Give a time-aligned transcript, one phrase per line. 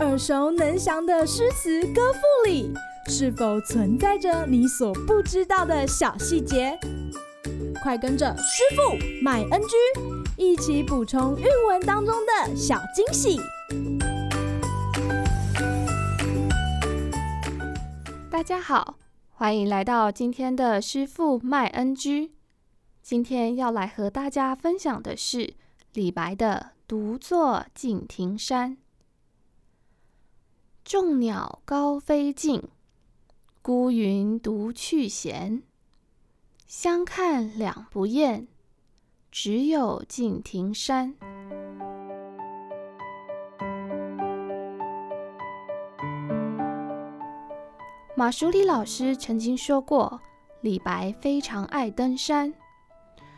[0.00, 2.72] 耳熟能详的诗词歌赋里，
[3.08, 6.78] 是否存在着你所不知道的小细节？
[7.82, 9.76] 快跟着师傅麦恩居
[10.36, 13.38] 一起补充韵文当中的小惊喜！
[18.30, 18.96] 大家好，
[19.30, 22.32] 欢迎来到今天的师傅麦恩居。
[23.02, 25.54] 今天要来和大家分享的是
[25.92, 28.72] 李白的《独坐敬亭山》。
[30.84, 32.62] 众鸟高飞尽，
[33.62, 35.62] 孤云独去闲。
[36.66, 38.46] 相看两不厌，
[39.30, 41.14] 只有敬亭山。
[48.14, 50.20] 马淑理老师曾经说过，
[50.60, 52.52] 李白非常爱登山。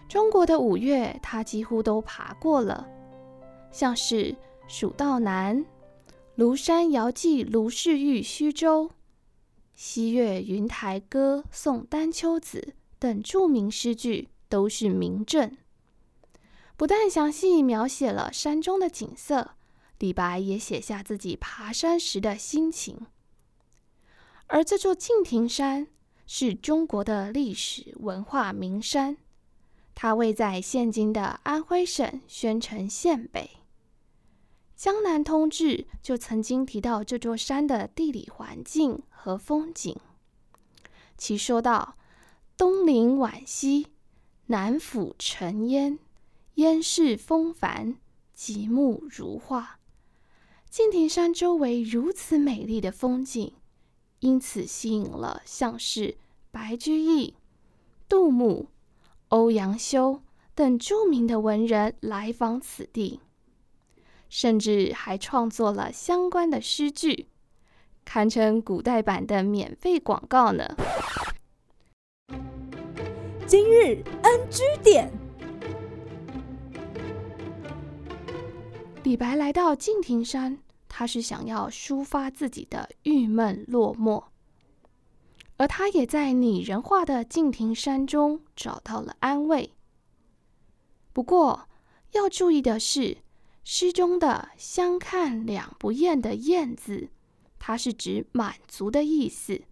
[0.09, 2.89] 中国的五岳，他几乎都爬过了，
[3.71, 4.37] 像是
[4.69, 5.65] 蜀道难、
[6.37, 8.91] 庐山遥寄卢氏玉虚舟、
[9.75, 15.57] 西岳云台歌送丹丘子等著名诗句，都是名镇。
[16.77, 19.53] 不但详细描写了山中的景色，
[19.99, 23.07] 李白也写下自己爬山时的心情。
[24.47, 25.89] 而这座敬亭山
[26.27, 29.17] 是中国的历史文化名山。
[29.97, 33.51] 它位在现今的安徽省宣城县北。
[34.77, 39.97] 《江南通志》就曾经提到这座山的地理环境和风景，
[41.17, 41.97] 其说道
[42.59, 43.87] ：“东临皖西，
[44.49, 45.99] 南抚澄烟，
[46.57, 47.97] 烟势风帆，
[48.35, 49.81] 极目如画。”
[50.69, 53.55] 敬亭山周围如此美丽的风景，
[54.21, 56.19] 因此吸引了像是
[56.51, 57.35] 白居易、
[58.07, 58.69] 杜牧。
[59.31, 60.23] 欧阳修
[60.55, 63.21] 等著名的文人来访此地，
[64.29, 67.27] 甚至还创作了相关的诗句，
[68.05, 70.77] 堪称古代版的免费广告呢。
[73.49, 75.11] 今日 NG 点，
[79.03, 84.23] 李白来到敬亭山，他是想要抒发自己的郁闷落寞。
[85.59, 89.73] 而他也在拟人化的敬亭山中找到了安慰。
[91.13, 91.69] 不过，
[92.13, 93.19] 要注意的是，
[93.65, 97.09] 诗中的“相看两不厌”的“厌”字，
[97.59, 99.63] 它是指满足的意思。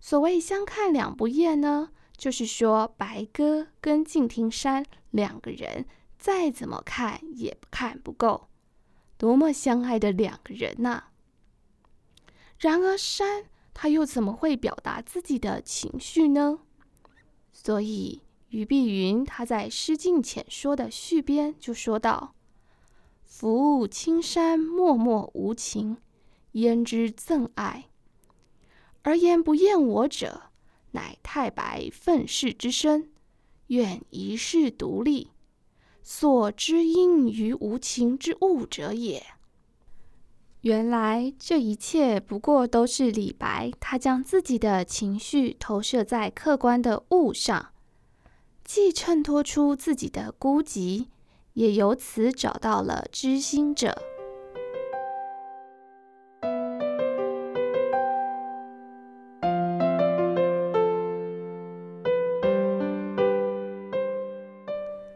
[0.00, 5.86] 所谓“相看两不厌”呢，就是说白鸽跟敬亭山两个人
[6.18, 8.48] 再怎么看也看不够，
[9.16, 11.04] 多么相爱的两个人呐！
[12.58, 13.44] 然而山。
[13.78, 16.60] 他又怎么会表达自己的情绪呢？
[17.52, 22.34] 所以俞碧云他在《诗境浅说》的序编就说道
[23.22, 25.98] ：“夫青山默默无情，
[26.52, 27.90] 焉知赠爱？
[29.02, 30.44] 而言不厌我者，
[30.92, 33.10] 乃太白愤世之身，
[33.66, 35.32] 愿一世独立，
[36.02, 39.22] 所知应于无情之物者也。”
[40.62, 47.68] 原来这一切不过都是李白，他将自己的情绪投射在客观的物上，
[48.64, 51.06] 既衬托出自己的孤寂，
[51.52, 53.96] 也由此找到了知心者。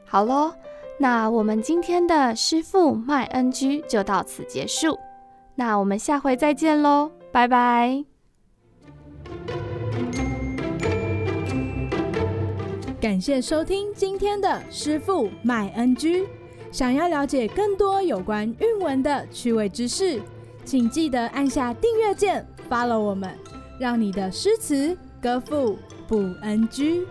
[0.05, 0.55] 好喽，
[1.01, 4.97] 那我们今天的师傅麦恩居就到此结束。
[5.61, 8.03] 那我们下回再见喽，拜拜！
[12.99, 16.27] 感谢收听今天的师傅麦恩居。
[16.73, 20.19] 想要了解更多有关韵文的趣味知识，
[20.65, 23.31] 请记得按下订阅键，follow 我们，
[23.79, 25.77] 让你的诗词歌赋
[26.09, 27.05] 不 NG。